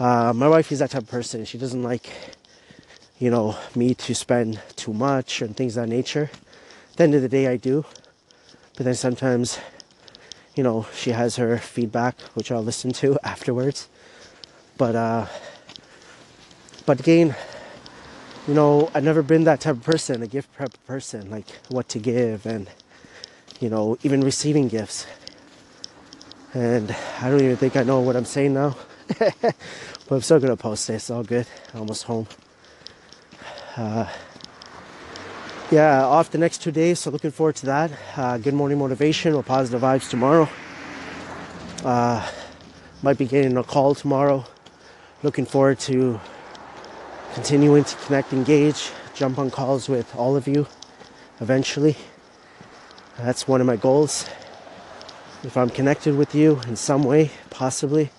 Uh, 0.00 0.32
my 0.32 0.48
wife 0.48 0.72
is 0.72 0.78
that 0.78 0.90
type 0.90 1.02
of 1.02 1.10
person. 1.10 1.44
She 1.44 1.58
doesn't 1.58 1.82
like, 1.82 2.08
you 3.18 3.30
know, 3.30 3.56
me 3.74 3.94
to 3.94 4.14
spend 4.14 4.58
too 4.74 4.94
much 4.94 5.42
and 5.42 5.54
things 5.54 5.76
of 5.76 5.84
that 5.84 5.94
nature. 5.94 6.30
At 6.92 6.96
the 6.96 7.04
end 7.04 7.14
of 7.14 7.20
the 7.20 7.28
day, 7.28 7.46
I 7.52 7.58
do. 7.58 7.84
But 8.76 8.84
then 8.86 8.94
sometimes, 8.94 9.60
you 10.56 10.64
know, 10.64 10.86
she 10.94 11.10
has 11.12 11.36
her 11.36 11.58
feedback, 11.58 12.16
which 12.32 12.50
I'll 12.50 12.64
listen 12.64 12.92
to 13.04 13.18
afterwards. 13.34 13.88
But, 14.78 14.96
uh, 14.96 15.26
but 16.86 17.00
again, 17.00 17.34
you 18.48 18.54
know, 18.54 18.90
I've 18.94 19.04
never 19.04 19.22
been 19.22 19.44
that 19.44 19.60
type 19.60 19.76
of 19.76 19.82
person, 19.82 20.22
a 20.22 20.26
gift 20.26 20.52
prep 20.54 20.72
person, 20.86 21.30
like 21.30 21.48
what 21.68 21.88
to 21.90 21.98
give 21.98 22.46
and, 22.46 22.68
you 23.60 23.68
know, 23.68 23.98
even 24.02 24.22
receiving 24.22 24.68
gifts. 24.68 25.06
And 26.52 26.94
I 27.20 27.30
don't 27.30 27.40
even 27.40 27.56
think 27.56 27.76
I 27.76 27.82
know 27.82 28.00
what 28.00 28.16
I'm 28.16 28.24
saying 28.24 28.54
now. 28.54 28.76
but 29.18 29.54
I'm 30.10 30.20
still 30.22 30.40
gonna 30.40 30.56
post 30.56 30.90
it. 30.90 30.94
It's 30.94 31.10
all 31.10 31.22
good. 31.22 31.46
Almost 31.74 32.04
home. 32.04 32.26
Uh, 33.76 34.08
yeah, 35.70 36.04
off 36.04 36.30
the 36.30 36.38
next 36.38 36.62
two 36.62 36.72
days, 36.72 36.98
so 36.98 37.10
looking 37.10 37.30
forward 37.30 37.54
to 37.56 37.66
that. 37.66 37.92
Uh, 38.16 38.38
good 38.38 38.54
morning 38.54 38.78
motivation 38.78 39.36
with 39.36 39.46
positive 39.46 39.80
vibes 39.80 40.10
tomorrow. 40.10 40.48
Uh, 41.84 42.28
might 43.02 43.16
be 43.16 43.26
getting 43.26 43.56
a 43.56 43.62
call 43.62 43.94
tomorrow. 43.94 44.44
Looking 45.22 45.46
forward 45.46 45.78
to 45.80 46.20
continuing 47.34 47.84
to 47.84 47.96
connect, 47.96 48.32
engage, 48.32 48.90
jump 49.14 49.38
on 49.38 49.50
calls 49.50 49.88
with 49.88 50.14
all 50.16 50.36
of 50.36 50.48
you 50.48 50.66
eventually. 51.40 51.96
That's 53.18 53.46
one 53.46 53.60
of 53.60 53.66
my 53.66 53.76
goals. 53.76 54.28
If 55.42 55.56
I'm 55.56 55.70
connected 55.70 56.16
with 56.16 56.34
you 56.34 56.60
in 56.66 56.76
some 56.76 57.02
way, 57.02 57.30
possibly, 57.50 58.10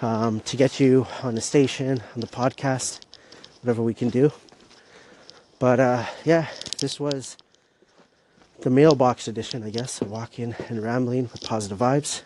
um, 0.00 0.40
to 0.40 0.56
get 0.56 0.80
you 0.80 1.06
on 1.22 1.34
the 1.34 1.40
station, 1.40 2.02
on 2.14 2.20
the 2.20 2.26
podcast, 2.26 3.00
whatever 3.62 3.82
we 3.82 3.94
can 3.94 4.08
do. 4.08 4.32
But 5.58 5.80
uh, 5.80 6.04
yeah, 6.24 6.48
this 6.80 6.98
was 6.98 7.36
the 8.60 8.70
mailbox 8.70 9.28
edition, 9.28 9.62
I 9.62 9.70
guess, 9.70 10.00
of 10.00 10.10
walking 10.10 10.54
and 10.68 10.82
rambling 10.82 11.28
with 11.32 11.42
positive 11.42 11.78
vibes. 11.78 12.22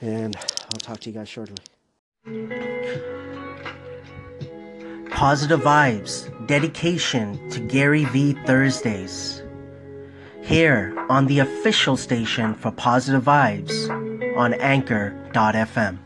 And 0.00 0.36
I'll 0.36 0.80
talk 0.80 1.00
to 1.00 1.10
you 1.10 1.14
guys 1.14 1.28
shortly. 1.28 2.73
Positive 5.24 5.60
Vibes 5.62 6.28
dedication 6.46 7.48
to 7.48 7.58
Gary 7.58 8.04
V 8.04 8.34
Thursdays. 8.44 9.42
Here 10.42 10.94
on 11.08 11.24
the 11.24 11.38
official 11.38 11.96
station 11.96 12.52
for 12.54 12.70
Positive 12.70 13.24
Vibes 13.24 13.88
on 14.36 14.52
Anchor.fm. 14.52 15.96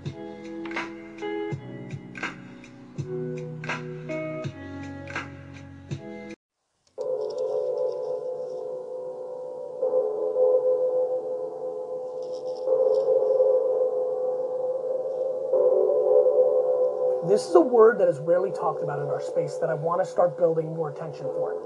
This 17.29 17.47
is 17.47 17.55
a 17.55 17.61
word 17.61 17.99
that 17.99 18.09
is 18.09 18.19
rarely 18.21 18.51
talked 18.51 18.83
about 18.83 19.01
in 19.01 19.09
our 19.09 19.21
space 19.21 19.59
that 19.61 19.69
I 19.69 19.75
want 19.75 20.01
to 20.01 20.07
start 20.07 20.39
building 20.39 20.75
more 20.75 20.89
attention 20.89 21.27
for 21.27 21.61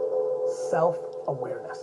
self 0.71 0.99
awareness. 1.29 1.79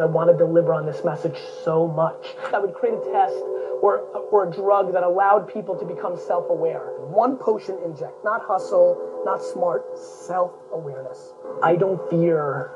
I 0.00 0.06
want 0.06 0.30
to 0.30 0.36
deliver 0.36 0.72
on 0.72 0.86
this 0.86 1.04
message 1.04 1.36
so 1.62 1.86
much. 1.86 2.34
I 2.54 2.58
would 2.58 2.72
create 2.72 2.94
a 2.94 3.12
test 3.12 3.36
or, 3.82 3.98
or 4.32 4.48
a 4.48 4.50
drug 4.50 4.94
that 4.94 5.02
allowed 5.02 5.52
people 5.52 5.78
to 5.78 5.84
become 5.84 6.16
self 6.16 6.48
aware. 6.48 6.80
One 7.10 7.36
potion 7.36 7.76
inject, 7.84 8.24
not 8.24 8.40
hustle, 8.40 9.22
not 9.26 9.42
smart, 9.42 9.98
self 9.98 10.52
awareness. 10.72 11.34
I 11.62 11.76
don't 11.76 12.00
fear 12.08 12.70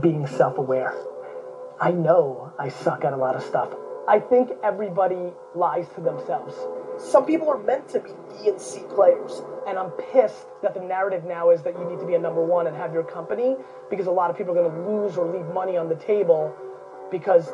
being 0.00 0.26
self 0.26 0.58
aware. 0.58 0.96
I 1.80 1.92
know 1.92 2.52
I 2.58 2.70
suck 2.70 3.04
at 3.04 3.12
a 3.12 3.16
lot 3.16 3.36
of 3.36 3.44
stuff. 3.44 3.68
I 4.08 4.18
think 4.18 4.50
everybody 4.64 5.32
lies 5.54 5.86
to 5.94 6.00
themselves. 6.00 6.54
Some 6.98 7.24
people 7.24 7.48
are 7.48 7.58
meant 7.58 7.88
to 7.90 8.00
be 8.00 8.10
B 8.30 8.48
and 8.48 8.60
C 8.60 8.80
players. 8.94 9.42
And 9.66 9.78
I'm 9.78 9.90
pissed 9.90 10.46
that 10.62 10.74
the 10.74 10.80
narrative 10.80 11.24
now 11.24 11.50
is 11.50 11.62
that 11.62 11.78
you 11.78 11.84
need 11.88 12.00
to 12.00 12.06
be 12.06 12.14
a 12.14 12.18
number 12.18 12.44
one 12.44 12.66
and 12.66 12.76
have 12.76 12.92
your 12.92 13.04
company 13.04 13.56
because 13.90 14.06
a 14.06 14.10
lot 14.10 14.30
of 14.30 14.36
people 14.36 14.58
are 14.58 14.62
going 14.62 14.72
to 14.72 14.90
lose 14.90 15.16
or 15.16 15.26
leave 15.26 15.46
money 15.54 15.76
on 15.76 15.88
the 15.88 15.94
table 15.94 16.54
because 17.10 17.52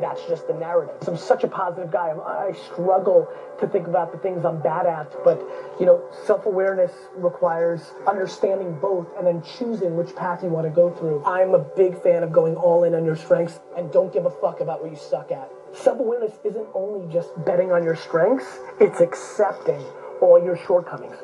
that's 0.00 0.24
just 0.26 0.46
the 0.46 0.54
narrative. 0.54 0.94
So 1.02 1.12
I'm 1.12 1.18
such 1.18 1.42
a 1.42 1.48
positive 1.48 1.90
guy. 1.90 2.10
I 2.10 2.52
struggle 2.52 3.28
to 3.58 3.66
think 3.66 3.88
about 3.88 4.12
the 4.12 4.18
things 4.18 4.44
I'm 4.44 4.62
bad 4.62 4.86
at, 4.86 5.12
but 5.24 5.40
you 5.80 5.86
know, 5.86 6.00
self-awareness 6.24 6.92
requires 7.16 7.82
understanding 8.06 8.78
both 8.80 9.08
and 9.16 9.26
then 9.26 9.42
choosing 9.42 9.96
which 9.96 10.14
path 10.14 10.44
you 10.44 10.50
want 10.50 10.66
to 10.66 10.70
go 10.70 10.90
through. 10.90 11.24
I'm 11.24 11.54
a 11.54 11.58
big 11.58 12.00
fan 12.02 12.22
of 12.22 12.30
going 12.30 12.54
all 12.54 12.84
in 12.84 12.94
on 12.94 13.04
your 13.04 13.16
strengths 13.16 13.58
and 13.76 13.92
don't 13.92 14.12
give 14.12 14.26
a 14.26 14.30
fuck 14.30 14.60
about 14.60 14.80
what 14.80 14.92
you 14.92 14.96
suck 14.96 15.32
at. 15.32 15.50
Self-awareness 15.74 16.38
isn't 16.44 16.66
only 16.74 17.12
just 17.12 17.30
betting 17.44 17.72
on 17.72 17.84
your 17.84 17.94
strengths, 17.94 18.58
it's 18.80 19.00
accepting 19.00 19.82
all 20.20 20.42
your 20.42 20.56
shortcomings. 20.56 21.16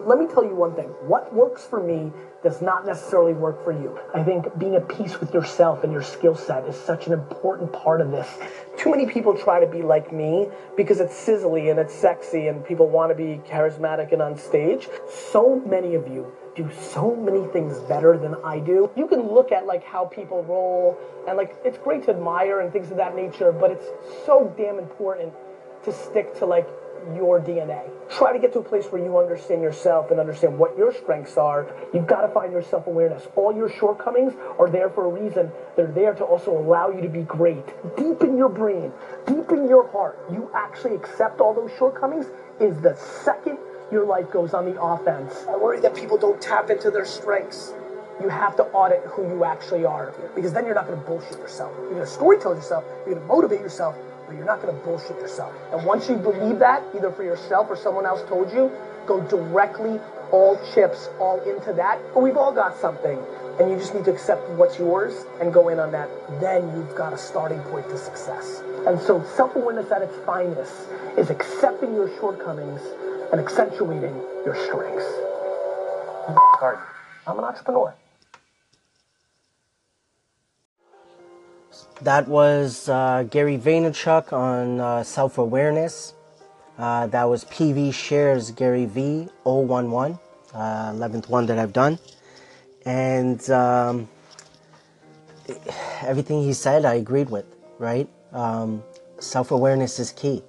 Let 0.00 0.18
me 0.18 0.26
tell 0.26 0.44
you 0.44 0.54
one 0.54 0.74
thing. 0.74 0.88
What 1.06 1.32
works 1.32 1.64
for 1.64 1.82
me 1.82 2.12
does 2.42 2.60
not 2.60 2.86
necessarily 2.86 3.32
work 3.32 3.64
for 3.64 3.72
you. 3.72 3.98
I 4.14 4.22
think 4.22 4.46
being 4.58 4.74
at 4.74 4.88
peace 4.88 5.18
with 5.18 5.32
yourself 5.32 5.84
and 5.84 5.92
your 5.92 6.02
skill 6.02 6.34
set 6.34 6.66
is 6.66 6.76
such 6.76 7.06
an 7.06 7.12
important 7.12 7.72
part 7.72 8.00
of 8.00 8.10
this. 8.10 8.28
Too 8.76 8.90
many 8.90 9.06
people 9.06 9.36
try 9.36 9.58
to 9.58 9.66
be 9.66 9.82
like 9.82 10.12
me 10.12 10.48
because 10.76 11.00
it's 11.00 11.14
sizzly 11.14 11.70
and 11.70 11.80
it's 11.80 11.94
sexy 11.94 12.48
and 12.48 12.64
people 12.64 12.88
want 12.88 13.10
to 13.10 13.14
be 13.14 13.40
charismatic 13.48 14.12
and 14.12 14.20
on 14.20 14.36
stage. 14.36 14.88
So 15.08 15.60
many 15.66 15.94
of 15.94 16.06
you 16.06 16.30
do 16.54 16.70
so 16.72 17.14
many 17.16 17.46
things 17.48 17.78
better 17.80 18.18
than 18.18 18.34
I 18.44 18.58
do. 18.58 18.90
You 18.96 19.06
can 19.06 19.22
look 19.22 19.50
at 19.50 19.66
like 19.66 19.84
how 19.84 20.04
people 20.04 20.44
roll 20.44 20.98
and 21.26 21.36
like 21.36 21.56
it's 21.64 21.78
great 21.78 22.04
to 22.04 22.10
admire 22.10 22.60
and 22.60 22.72
things 22.72 22.90
of 22.90 22.96
that 22.98 23.16
nature, 23.16 23.50
but 23.50 23.70
it's 23.70 23.86
so 24.24 24.52
damn 24.56 24.78
important 24.78 25.32
to 25.84 25.92
stick 25.92 26.34
to 26.38 26.46
like 26.46 26.68
your 27.14 27.40
DNA. 27.40 27.88
Try 28.10 28.32
to 28.32 28.38
get 28.38 28.52
to 28.54 28.60
a 28.60 28.62
place 28.62 28.86
where 28.86 29.02
you 29.02 29.18
understand 29.18 29.62
yourself 29.62 30.10
and 30.10 30.18
understand 30.18 30.58
what 30.58 30.76
your 30.76 30.92
strengths 30.92 31.36
are. 31.36 31.66
You've 31.92 32.06
got 32.06 32.22
to 32.22 32.28
find 32.28 32.52
your 32.52 32.62
self 32.62 32.86
awareness. 32.86 33.26
All 33.36 33.54
your 33.54 33.68
shortcomings 33.68 34.34
are 34.58 34.68
there 34.68 34.88
for 34.90 35.04
a 35.04 35.08
reason. 35.08 35.50
They're 35.76 35.86
there 35.86 36.14
to 36.14 36.24
also 36.24 36.56
allow 36.56 36.90
you 36.90 37.00
to 37.02 37.08
be 37.08 37.22
great. 37.22 37.66
Deep 37.96 38.22
in 38.22 38.36
your 38.36 38.48
brain, 38.48 38.92
deep 39.26 39.50
in 39.50 39.68
your 39.68 39.88
heart, 39.88 40.18
you 40.30 40.50
actually 40.54 40.94
accept 40.94 41.40
all 41.40 41.54
those 41.54 41.70
shortcomings 41.78 42.26
is 42.60 42.80
the 42.80 42.96
second 42.96 43.58
your 43.90 44.04
life 44.04 44.30
goes 44.30 44.54
on 44.54 44.64
the 44.64 44.80
offense. 44.80 45.44
I 45.48 45.56
worry 45.56 45.80
that 45.80 45.94
people 45.94 46.18
don't 46.18 46.40
tap 46.40 46.70
into 46.70 46.90
their 46.90 47.04
strengths. 47.04 47.72
You 48.20 48.28
have 48.28 48.56
to 48.56 48.64
audit 48.64 49.02
who 49.04 49.28
you 49.28 49.44
actually 49.44 49.84
are 49.84 50.14
because 50.34 50.52
then 50.52 50.64
you're 50.64 50.74
not 50.74 50.86
going 50.86 50.98
to 50.98 51.06
bullshit 51.06 51.38
yourself. 51.38 51.72
You're 51.78 51.94
going 51.94 52.06
to 52.06 52.10
storytell 52.10 52.54
yourself, 52.56 52.84
you're 53.04 53.14
going 53.14 53.26
to 53.26 53.32
motivate 53.32 53.60
yourself, 53.60 53.94
but 54.26 54.36
you're 54.36 54.44
not 54.44 54.60
going 54.60 54.76
to 54.76 54.84
bullshit 54.84 55.16
yourself. 55.16 55.54
And 55.72 55.84
once 55.84 56.08
you 56.08 56.16
believe 56.16 56.58
that, 56.58 56.82
either 56.94 57.10
for 57.10 57.22
yourself 57.22 57.68
or 57.70 57.76
someone 57.76 58.06
else 58.06 58.26
told 58.28 58.52
you, 58.52 58.70
go 59.06 59.20
directly 59.28 60.00
all 60.32 60.58
chips 60.74 61.08
all 61.20 61.40
into 61.40 61.72
that. 61.74 62.00
But 62.12 62.22
we've 62.22 62.36
all 62.36 62.52
got 62.52 62.76
something, 62.78 63.18
and 63.60 63.70
you 63.70 63.76
just 63.76 63.94
need 63.94 64.04
to 64.06 64.12
accept 64.12 64.48
what's 64.50 64.78
yours 64.78 65.24
and 65.40 65.52
go 65.52 65.68
in 65.68 65.78
on 65.78 65.92
that. 65.92 66.08
Then 66.40 66.76
you've 66.76 66.94
got 66.96 67.12
a 67.12 67.18
starting 67.18 67.60
point 67.70 67.88
to 67.90 67.98
success. 67.98 68.62
And 68.86 69.00
so 69.00 69.22
self-awareness 69.36 69.90
at 69.92 70.02
its 70.02 70.16
finest 70.26 70.74
is 71.16 71.30
accepting 71.30 71.94
your 71.94 72.08
shortcomings 72.18 72.80
and 73.32 73.40
accentuating 73.40 74.14
your 74.44 74.56
strengths. 74.66 75.06
Hard. 76.58 76.78
I'm 77.26 77.38
an 77.38 77.44
entrepreneur. 77.44 77.94
That 82.02 82.28
was 82.28 82.90
uh, 82.90 83.24
Gary 83.30 83.56
Vaynerchuk 83.56 84.32
on 84.32 84.80
uh, 84.80 85.02
self 85.02 85.38
awareness. 85.38 86.12
Uh, 86.78 87.06
that 87.06 87.24
was 87.24 87.44
PV 87.46 87.94
Shares 87.94 88.50
Gary 88.50 88.84
V 88.84 89.28
011, 89.46 90.18
11th 90.52 91.28
one 91.30 91.46
that 91.46 91.58
I've 91.58 91.72
done. 91.72 91.98
And 92.84 93.48
um, 93.48 94.08
everything 96.02 96.42
he 96.42 96.52
said, 96.52 96.84
I 96.84 96.94
agreed 96.94 97.30
with, 97.30 97.46
right? 97.78 98.08
Um, 98.32 98.82
self 99.18 99.50
awareness 99.50 99.98
is 99.98 100.12
key. 100.12 100.42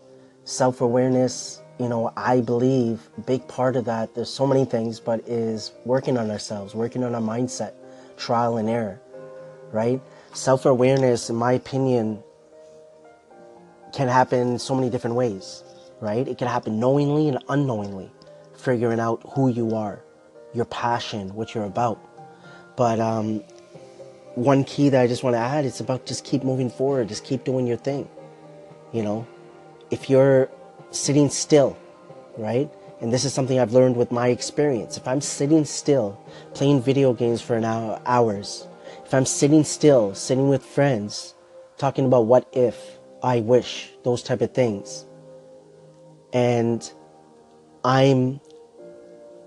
Self 0.43 0.81
awareness, 0.81 1.61
you 1.79 1.87
know, 1.87 2.11
I 2.17 2.41
believe 2.41 3.09
big 3.25 3.47
part 3.47 3.77
of 3.77 3.85
that, 3.85 4.13
there's 4.15 4.29
so 4.29 4.45
many 4.45 4.65
things, 4.65 4.99
but 4.99 5.21
is 5.27 5.71
working 5.85 6.17
on 6.17 6.29
ourselves, 6.29 6.75
working 6.75 7.05
on 7.05 7.15
our 7.15 7.21
mindset, 7.21 7.73
trial 8.17 8.57
and 8.57 8.69
error, 8.69 8.99
right? 9.71 10.01
Self 10.37 10.65
awareness, 10.65 11.29
in 11.29 11.35
my 11.35 11.53
opinion, 11.53 12.23
can 13.91 14.07
happen 14.07 14.59
so 14.59 14.75
many 14.75 14.89
different 14.89 15.15
ways, 15.15 15.63
right? 15.99 16.27
It 16.27 16.37
can 16.37 16.47
happen 16.47 16.79
knowingly 16.79 17.27
and 17.27 17.39
unknowingly, 17.49 18.11
figuring 18.55 18.99
out 18.99 19.21
who 19.33 19.49
you 19.49 19.75
are, 19.75 19.99
your 20.53 20.65
passion, 20.65 21.33
what 21.33 21.55
you're 21.55 21.65
about. 21.65 21.99
But 22.75 22.99
um, 22.99 23.43
one 24.35 24.63
key 24.63 24.89
that 24.89 25.01
I 25.01 25.07
just 25.07 25.23
want 25.23 25.33
to 25.33 25.39
add 25.39 25.65
is 25.65 25.79
about 25.79 26.05
just 26.05 26.23
keep 26.23 26.43
moving 26.43 26.69
forward, 26.69 27.09
just 27.09 27.23
keep 27.23 27.43
doing 27.43 27.65
your 27.65 27.77
thing. 27.77 28.07
You 28.93 29.01
know, 29.01 29.27
if 29.89 30.09
you're 30.09 30.49
sitting 30.91 31.29
still, 31.29 31.75
right? 32.37 32.69
And 33.01 33.11
this 33.11 33.25
is 33.25 33.33
something 33.33 33.59
I've 33.59 33.73
learned 33.73 33.97
with 33.97 34.11
my 34.11 34.27
experience. 34.27 34.97
If 34.97 35.07
I'm 35.07 35.21
sitting 35.21 35.65
still, 35.65 36.19
playing 36.53 36.83
video 36.83 37.13
games 37.13 37.41
for 37.41 37.55
an 37.55 37.65
hour, 37.65 37.99
hours, 38.05 38.67
if 39.07 39.13
I'm 39.13 39.25
sitting 39.25 39.63
still, 39.63 40.13
sitting 40.13 40.49
with 40.49 40.63
friends, 40.63 41.33
talking 41.77 42.05
about 42.05 42.25
what 42.25 42.47
if, 42.51 42.99
I 43.23 43.39
wish, 43.39 43.89
those 44.03 44.21
type 44.21 44.41
of 44.41 44.53
things, 44.53 45.05
and 46.33 46.91
I'm, 47.83 48.39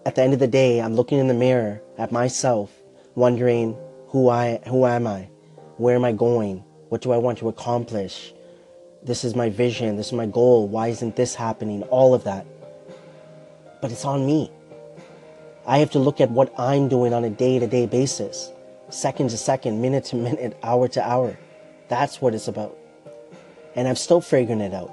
at 0.05 0.17
the 0.17 0.23
end 0.23 0.33
of 0.33 0.39
the 0.41 0.49
day, 0.49 0.81
I'm 0.81 0.95
looking 0.95 1.19
in 1.19 1.29
the 1.29 1.35
mirror 1.35 1.81
at 1.99 2.11
myself, 2.11 2.73
wondering 3.15 3.77
who 4.09 4.29
I, 4.29 4.61
who 4.67 4.87
am 4.87 5.07
I? 5.07 5.29
Where 5.77 5.95
am 5.95 6.05
I 6.05 6.13
going? 6.13 6.65
What 6.89 7.03
do 7.03 7.13
I 7.13 7.19
want 7.19 7.39
to 7.39 7.49
accomplish? 7.49 8.33
This 9.03 9.23
is 9.23 9.37
my 9.37 9.51
vision. 9.51 9.97
This 9.97 10.07
is 10.09 10.13
my 10.15 10.27
goal. 10.27 10.67
Why 10.67 10.89
isn't 10.89 11.17
this 11.17 11.35
happening? 11.35 11.83
All 11.85 12.15
of 12.15 12.25
that 12.25 12.47
but 13.81 13.91
it's 13.91 14.05
on 14.05 14.27
me. 14.27 14.51
I 15.67 15.79
have 15.79 15.91
to 15.93 15.99
look 15.99 16.21
at 16.21 16.31
what 16.31 16.53
I'm 16.59 16.89
doing 16.89 17.13
on 17.13 17.25
a 17.25 17.31
day 17.31 17.59
to 17.59 17.67
day 17.67 17.87
basis, 17.87 18.53
second 18.91 19.31
to 19.31 19.37
second, 19.37 19.81
minute 19.81 20.05
to 20.07 20.17
minute, 20.29 20.57
hour 20.63 20.89
to 20.89 21.07
hour. 21.07 21.39
That's 21.89 22.21
what 22.21 22.35
it's 22.35 22.49
about. 22.49 22.77
And 23.75 23.89
I'm 23.89 23.97
still 23.97 24.21
figuring 24.21 24.61
it 24.61 24.75
out. 24.75 24.93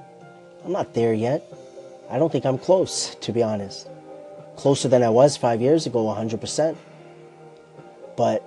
I'm 0.64 0.72
not 0.72 0.94
there 0.94 1.14
yet. 1.14 1.44
I 2.10 2.20
don't 2.20 2.32
think 2.32 2.46
I'm 2.46 2.58
close, 2.58 3.16
to 3.16 3.32
be 3.32 3.44
honest. 3.44 3.88
Closer 4.56 4.88
than 4.88 5.04
I 5.04 5.10
was 5.10 5.38
five 5.38 5.62
years 5.62 5.86
ago, 5.86 6.06
100%. 6.06 6.76
But, 8.16 8.44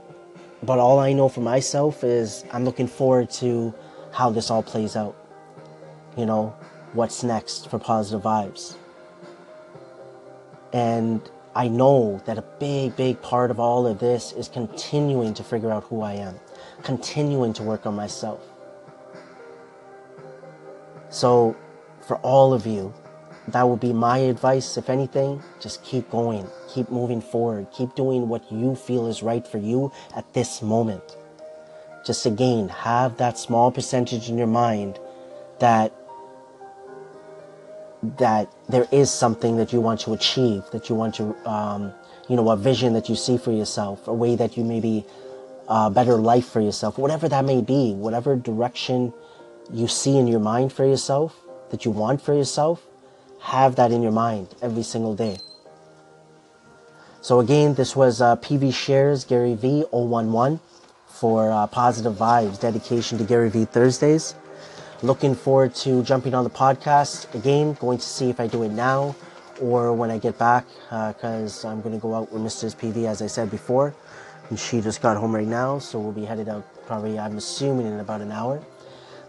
but 0.62 0.78
all 0.78 0.98
I 0.98 1.12
know 1.12 1.28
for 1.28 1.40
myself 1.40 2.02
is 2.02 2.44
I'm 2.52 2.64
looking 2.64 2.88
forward 2.88 3.30
to 3.32 3.74
how 4.12 4.30
this 4.30 4.50
all 4.50 4.62
plays 4.62 4.96
out. 4.96 5.16
You 6.16 6.26
know, 6.26 6.54
what's 6.92 7.22
next 7.22 7.70
for 7.70 7.78
positive 7.78 8.22
vibes. 8.22 8.76
And 10.72 11.20
I 11.54 11.68
know 11.68 12.22
that 12.26 12.38
a 12.38 12.42
big, 12.42 12.96
big 12.96 13.20
part 13.22 13.50
of 13.50 13.58
all 13.58 13.86
of 13.86 13.98
this 13.98 14.32
is 14.32 14.48
continuing 14.48 15.34
to 15.34 15.42
figure 15.42 15.72
out 15.72 15.84
who 15.84 16.00
I 16.00 16.12
am, 16.14 16.38
continuing 16.84 17.52
to 17.54 17.62
work 17.62 17.86
on 17.86 17.96
myself. 17.96 18.40
So, 21.08 21.56
for 22.06 22.18
all 22.18 22.52
of 22.54 22.66
you, 22.66 22.94
that 23.48 23.68
would 23.68 23.80
be 23.80 23.92
my 23.92 24.18
advice. 24.18 24.76
If 24.76 24.88
anything, 24.88 25.42
just 25.60 25.82
keep 25.82 26.08
going, 26.10 26.46
keep 26.72 26.88
moving 26.88 27.20
forward, 27.20 27.66
keep 27.72 27.96
doing 27.96 28.28
what 28.28 28.50
you 28.52 28.76
feel 28.76 29.08
is 29.08 29.22
right 29.22 29.46
for 29.46 29.58
you 29.58 29.90
at 30.14 30.32
this 30.34 30.62
moment. 30.62 31.16
Just 32.06 32.26
again, 32.26 32.68
have 32.68 33.16
that 33.16 33.38
small 33.38 33.72
percentage 33.72 34.28
in 34.28 34.38
your 34.38 34.46
mind 34.46 35.00
that 35.58 35.92
that 38.02 38.50
there 38.68 38.86
is 38.90 39.10
something 39.10 39.56
that 39.56 39.72
you 39.72 39.80
want 39.80 40.00
to 40.00 40.12
achieve, 40.12 40.64
that 40.72 40.88
you 40.88 40.94
want 40.94 41.14
to, 41.16 41.34
um, 41.48 41.92
you 42.28 42.36
know, 42.36 42.48
a 42.50 42.56
vision 42.56 42.94
that 42.94 43.08
you 43.08 43.16
see 43.16 43.36
for 43.36 43.52
yourself, 43.52 44.08
a 44.08 44.14
way 44.14 44.36
that 44.36 44.56
you 44.56 44.64
maybe 44.64 45.04
a 45.68 45.72
uh, 45.72 45.90
better 45.90 46.16
life 46.16 46.48
for 46.48 46.60
yourself, 46.60 46.98
whatever 46.98 47.28
that 47.28 47.44
may 47.44 47.60
be, 47.60 47.92
whatever 47.92 48.34
direction 48.34 49.12
you 49.72 49.86
see 49.86 50.18
in 50.18 50.26
your 50.26 50.40
mind 50.40 50.72
for 50.72 50.84
yourself, 50.84 51.36
that 51.70 51.84
you 51.84 51.90
want 51.92 52.20
for 52.20 52.34
yourself, 52.34 52.82
have 53.40 53.76
that 53.76 53.92
in 53.92 54.02
your 54.02 54.12
mind 54.12 54.48
every 54.62 54.82
single 54.82 55.14
day. 55.14 55.38
So 57.22 57.38
again, 57.40 57.74
this 57.74 57.94
was 57.94 58.20
uh, 58.20 58.36
PV 58.36 58.74
Shares 58.74 59.24
Gary 59.24 59.54
V 59.54 59.84
011 59.92 60.58
for 61.06 61.52
uh, 61.52 61.66
Positive 61.66 62.14
Vibes, 62.14 62.58
dedication 62.58 63.18
to 63.18 63.24
Gary 63.24 63.50
V 63.50 63.66
Thursdays. 63.66 64.34
Looking 65.02 65.34
forward 65.34 65.74
to 65.76 66.02
jumping 66.02 66.34
on 66.34 66.44
the 66.44 66.50
podcast 66.50 67.34
again. 67.34 67.72
Going 67.80 67.96
to 67.96 68.04
see 68.04 68.28
if 68.28 68.38
I 68.38 68.46
do 68.46 68.64
it 68.64 68.68
now 68.68 69.16
or 69.58 69.94
when 69.94 70.10
I 70.10 70.18
get 70.18 70.38
back 70.38 70.66
because 70.90 71.64
uh, 71.64 71.68
I'm 71.68 71.80
going 71.80 71.94
to 71.94 72.00
go 72.00 72.14
out 72.14 72.30
with 72.30 72.42
Mrs. 72.42 72.76
PV 72.76 73.06
as 73.06 73.22
I 73.22 73.26
said 73.26 73.50
before. 73.50 73.94
And 74.50 74.58
she 74.58 74.82
just 74.82 75.00
got 75.00 75.16
home 75.16 75.34
right 75.34 75.46
now, 75.46 75.78
so 75.78 75.98
we'll 75.98 76.12
be 76.12 76.26
headed 76.26 76.50
out 76.50 76.66
probably, 76.86 77.18
I'm 77.18 77.38
assuming, 77.38 77.86
in 77.86 77.98
about 77.98 78.20
an 78.20 78.30
hour. 78.30 78.62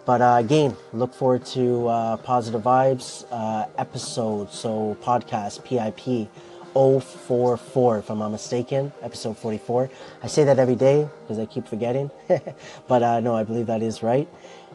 But 0.05 0.21
uh, 0.21 0.35
again, 0.39 0.75
look 0.91 1.13
forward 1.13 1.45
to 1.47 1.87
uh, 1.87 2.17
Positive 2.17 2.61
Vibes 2.61 3.25
uh, 3.31 3.67
episode, 3.77 4.51
so 4.51 4.97
podcast, 5.01 5.63
PIP 5.63 6.27
044, 6.73 7.99
if 7.99 8.09
I'm 8.09 8.19
not 8.19 8.29
mistaken, 8.29 8.91
episode 9.01 9.37
44. 9.37 9.89
I 10.23 10.27
say 10.27 10.43
that 10.43 10.59
every 10.59 10.75
day 10.75 11.07
because 11.21 11.39
I 11.39 11.45
keep 11.45 11.67
forgetting, 11.67 12.09
but 12.87 13.03
uh, 13.03 13.19
no, 13.19 13.35
I 13.35 13.43
believe 13.43 13.67
that 13.67 13.81
is 13.81 14.01
right. 14.01 14.27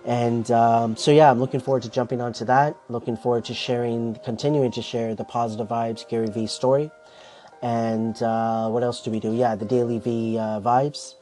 And 0.07 0.49
um, 0.53 0.97
so, 0.97 1.11
yeah, 1.11 1.29
I'm 1.33 1.41
looking 1.41 1.59
forward 1.59 1.83
to 1.83 1.91
jumping 1.91 2.21
onto 2.21 2.45
that. 2.45 2.77
Looking 2.89 3.17
forward 3.17 3.45
to 3.47 3.55
sharing, 3.55 4.15
continuing 4.25 4.71
to 4.73 4.83
share 4.83 5.17
the 5.17 5.25
positive 5.25 5.67
vibes 5.67 6.09
Gary 6.09 6.29
V 6.29 6.47
story. 6.47 6.93
And 7.61 8.23
uh, 8.23 8.69
what 8.69 8.85
else 8.85 9.03
do 9.03 9.11
we 9.11 9.19
do? 9.19 9.35
Yeah, 9.35 9.57
the 9.57 9.65
daily 9.65 9.99
V 9.99 10.39
uh, 10.39 10.61
vibes, 10.61 11.15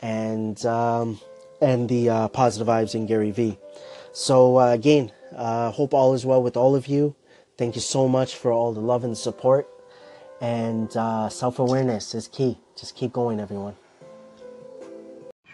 and 0.00 0.64
um, 0.64 1.20
and 1.60 1.88
the 1.88 2.08
uh, 2.08 2.28
positive 2.28 2.68
vibes 2.68 2.94
in 2.94 3.04
Gary 3.04 3.32
V. 3.32 3.58
So 4.12 4.58
uh, 4.58 4.72
again, 4.72 5.12
uh, 5.36 5.70
hope 5.70 5.92
all 5.92 6.14
is 6.14 6.24
well 6.24 6.42
with 6.42 6.56
all 6.56 6.74
of 6.74 6.86
you. 6.86 7.14
Thank 7.58 7.74
you 7.74 7.82
so 7.82 8.08
much 8.08 8.36
for 8.36 8.50
all 8.50 8.72
the 8.72 8.80
love 8.80 9.04
and 9.04 9.18
support. 9.18 9.68
And 10.40 10.96
uh, 10.96 11.28
self 11.28 11.58
awareness 11.58 12.14
is 12.14 12.28
key. 12.28 12.58
Just 12.78 12.96
keep 12.96 13.12
going, 13.12 13.40
everyone. 13.40 13.76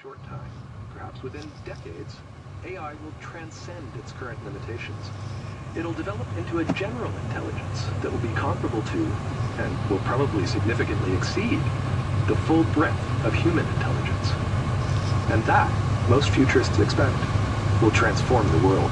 Short 0.00 0.22
time, 0.24 0.50
perhaps 0.92 1.22
within 1.22 1.50
decades 1.66 2.14
AI 2.68 2.92
will 2.92 3.12
transcend 3.20 3.96
its 3.98 4.12
current 4.12 4.38
limitations. 4.44 5.11
It'll 5.74 5.94
develop 5.94 6.26
into 6.37 6.59
a 6.59 6.64
general 6.74 7.11
intelligence 7.24 7.87
that 8.02 8.12
will 8.12 8.18
be 8.18 8.35
comparable 8.35 8.83
to, 8.83 9.11
and 9.59 9.90
will 9.90 10.00
probably 10.00 10.44
significantly 10.44 11.16
exceed, 11.16 11.59
the 12.26 12.37
full 12.44 12.64
breadth 12.76 13.24
of 13.24 13.33
human 13.33 13.66
intelligence. 13.66 14.33
And 15.31 15.42
that, 15.44 15.70
most 16.11 16.28
futurists 16.28 16.78
expect, 16.78 17.16
will 17.81 17.90
transform 17.92 18.46
the 18.52 18.66
world. 18.66 18.90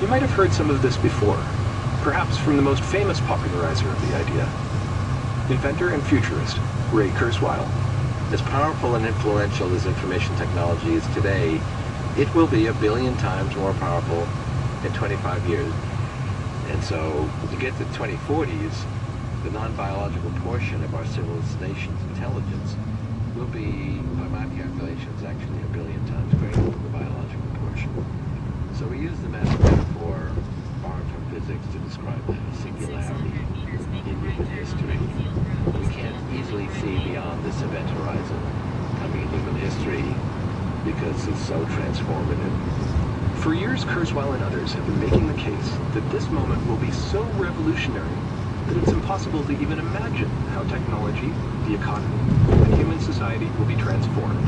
You 0.00 0.08
might 0.08 0.22
have 0.22 0.32
heard 0.32 0.52
some 0.52 0.70
of 0.70 0.82
this 0.82 0.96
before, 0.96 1.38
perhaps 2.02 2.36
from 2.38 2.56
the 2.56 2.62
most 2.62 2.82
famous 2.82 3.20
popularizer 3.20 3.88
of 3.88 4.08
the 4.08 4.16
idea, 4.16 4.42
inventor 5.50 5.90
and 5.90 6.02
futurist 6.02 6.58
Ray 6.90 7.10
Kurzweil. 7.10 7.68
As 8.32 8.42
powerful 8.42 8.96
and 8.96 9.06
influential 9.06 9.72
as 9.74 9.86
information 9.86 10.34
technology 10.36 10.94
is 10.94 11.06
today, 11.14 11.60
it 12.18 12.32
will 12.34 12.46
be 12.46 12.66
a 12.66 12.74
billion 12.74 13.16
times 13.16 13.56
more 13.56 13.72
powerful 13.74 14.28
in 14.84 14.92
25 14.92 15.48
years. 15.48 15.72
And 16.68 16.84
so 16.84 17.28
to 17.50 17.56
get 17.56 17.76
to 17.78 17.84
2040s, 17.96 18.84
the 19.44 19.50
non-biological 19.50 20.30
portion 20.44 20.82
of 20.84 20.94
our 20.94 21.06
civilization's 21.06 22.00
intelligence 22.12 22.76
will 23.34 23.46
be, 23.46 23.96
by 24.20 24.28
my 24.28 24.44
calculations, 24.56 25.24
actually 25.24 25.62
a 25.62 25.72
billion 25.72 26.04
times 26.06 26.34
greater 26.34 26.60
than 26.60 26.82
the 26.82 26.90
biological 26.90 27.48
portion. 27.64 27.90
So 28.76 28.86
we 28.86 28.98
use 28.98 29.18
the 29.20 29.30
metaphor 29.30 30.30
borrowed 30.82 31.08
from 31.08 31.24
physics 31.32 31.64
to 31.72 31.78
describe 31.78 32.26
that 32.26 32.56
singularity 32.60 33.40
in 33.88 34.20
human 34.20 34.46
history. 34.52 35.00
We 35.80 35.88
can't 35.88 36.16
easily 36.34 36.68
see 36.84 36.98
beyond 37.08 37.42
this 37.44 37.62
event 37.62 37.88
horizon 37.88 38.42
coming 39.00 39.22
in 39.22 39.28
human 39.28 39.56
history 39.56 40.04
because 40.94 41.28
it's 41.28 41.46
so 41.46 41.64
transformative. 41.66 42.52
For 43.42 43.54
years, 43.54 43.84
Kurzweil 43.84 44.34
and 44.34 44.42
others 44.44 44.72
have 44.72 44.86
been 44.86 45.00
making 45.00 45.26
the 45.26 45.34
case 45.34 45.70
that 45.94 46.08
this 46.10 46.28
moment 46.28 46.64
will 46.68 46.76
be 46.76 46.90
so 46.92 47.22
revolutionary 47.40 48.14
that 48.68 48.76
it's 48.76 48.92
impossible 48.92 49.42
to 49.44 49.52
even 49.60 49.78
imagine 49.78 50.28
how 50.54 50.62
technology, 50.64 51.32
the 51.66 51.74
economy, 51.74 52.14
and 52.64 52.74
human 52.74 53.00
society 53.00 53.46
will 53.58 53.66
be 53.66 53.74
transformed. 53.76 54.38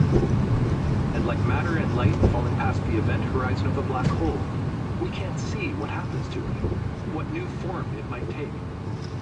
And 1.14 1.26
like 1.26 1.38
matter 1.46 1.76
and 1.76 1.96
light 1.96 2.14
falling 2.30 2.54
past 2.56 2.80
the 2.86 2.98
event 2.98 3.24
horizon 3.24 3.66
of 3.66 3.78
a 3.78 3.82
black 3.82 4.06
hole, 4.06 4.38
we 5.02 5.10
can't 5.10 5.38
see 5.40 5.72
what 5.74 5.90
happens 5.90 6.28
to 6.34 6.38
it, 6.38 6.54
what 7.14 7.28
new 7.32 7.46
form 7.66 7.86
it 7.98 8.08
might 8.08 8.28
take. 8.30 8.48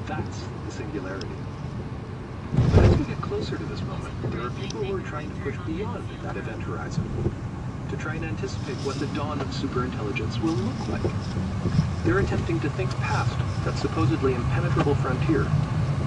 That's 0.06 0.44
the 0.66 0.72
singularity. 0.72 1.28
But 2.54 2.84
as 2.84 2.96
we 2.98 3.04
get 3.04 3.21
closer 3.32 3.56
to 3.56 3.64
this 3.64 3.80
moment, 3.84 4.12
there 4.30 4.42
are 4.42 4.50
people 4.50 4.84
who 4.84 4.94
are 4.94 5.08
trying 5.08 5.30
to 5.30 5.36
push 5.40 5.56
beyond 5.64 6.06
that 6.20 6.36
event 6.36 6.62
horizon 6.64 7.02
to 7.88 7.96
try 7.96 8.14
and 8.14 8.26
anticipate 8.26 8.76
what 8.84 8.94
the 8.96 9.06
dawn 9.16 9.40
of 9.40 9.46
superintelligence 9.46 10.38
will 10.42 10.52
look 10.52 10.88
like. 10.88 11.12
They're 12.04 12.18
attempting 12.18 12.60
to 12.60 12.68
think 12.76 12.90
past 13.00 13.34
that 13.64 13.78
supposedly 13.78 14.34
impenetrable 14.34 14.94
frontier 14.96 15.50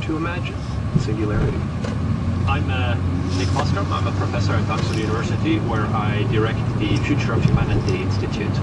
to 0.04 0.16
imagine 0.16 0.56
singularity. 1.00 1.58
I'm 2.46 2.70
uh, 2.70 2.94
Nick 3.40 3.50
Bostrom. 3.58 3.90
I'm 3.90 4.06
a 4.06 4.16
professor 4.20 4.54
at 4.54 4.70
Oxford 4.70 4.98
University 4.98 5.58
where 5.66 5.88
I 5.98 6.28
direct 6.32 6.62
the 6.78 6.96
Future 7.10 7.34
of 7.34 7.44
Humanity 7.44 8.04
Institute. 8.04 8.54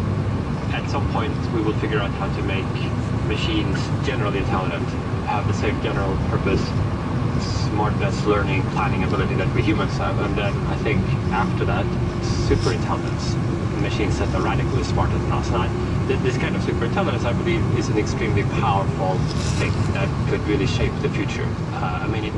At 0.71 0.89
some 0.89 1.11
point 1.11 1.35
we 1.53 1.63
will 1.63 1.77
figure 1.81 1.99
out 1.99 2.13
how 2.13 2.33
to 2.37 2.43
make 2.45 2.71
machines 3.27 3.77
generally 4.07 4.39
intelligent, 4.39 4.87
have 5.27 5.49
the 5.49 5.55
same 5.55 5.83
general 5.83 6.17
purpose 6.31 6.63
smartness, 7.73 8.27
learning, 8.27 8.63
planning 8.77 9.03
ability 9.03 9.35
that 9.35 9.53
we 9.55 9.63
humans 9.63 9.97
have. 9.97 10.19
And 10.19 10.37
then 10.37 10.55
I 10.67 10.77
think 10.77 11.01
after 11.33 11.65
that, 11.65 11.87
super 12.23 12.73
intelligence, 12.73 13.35
machines 13.81 14.19
that 14.19 14.29
are 14.35 14.43
radically 14.43 14.83
smarter 14.85 15.17
than 15.19 15.33
us. 15.33 15.49
And 15.49 15.63
I, 15.65 15.69
this 16.23 16.37
kind 16.37 16.55
of 16.55 16.63
superintelligence, 16.63 17.25
I 17.25 17.33
believe, 17.33 17.63
is 17.79 17.89
an 17.89 17.99
extremely 17.99 18.45
powerful 18.61 19.17
thing 19.59 19.73
that 19.95 20.09
could 20.29 20.47
really 20.47 20.67
shape 20.67 20.93
the 21.01 21.09
future. 21.09 21.49
Uh, 21.73 22.05
I 22.05 22.07
mean, 22.07 22.25
it 22.25 22.35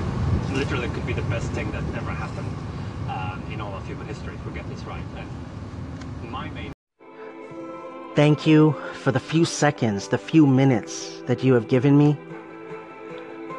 literally 0.53 0.89
could 0.89 1.07
be 1.07 1.13
the 1.13 1.29
best 1.35 1.51
thing 1.51 1.71
that 1.73 1.83
ever 1.97 2.11
happened 2.11 2.49
uh, 3.09 3.53
in 3.53 3.61
all 3.61 3.75
of 3.75 3.85
human 3.87 4.07
history 4.07 4.35
if 4.35 4.47
we 4.47 4.53
get 4.53 4.69
this 4.69 4.85
right. 4.85 5.03
And 5.19 6.31
my 6.31 6.49
main 6.51 6.71
Thank 8.15 8.47
you 8.47 8.77
for 9.03 9.11
the 9.11 9.19
few 9.19 9.45
seconds, 9.45 10.07
the 10.07 10.19
few 10.19 10.47
minutes 10.47 11.21
that 11.27 11.43
you 11.43 11.55
have 11.55 11.67
given 11.67 11.99
me. 11.99 12.17